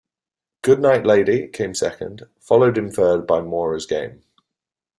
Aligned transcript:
"Goodnight 0.63 1.05
Lady" 1.05 1.47
came 1.47 1.75
second, 1.75 2.23
followed 2.39 2.75
in 2.75 2.89
third 2.89 3.27
by 3.27 3.41
"Maura's 3.41 3.85
Game". 3.85 4.23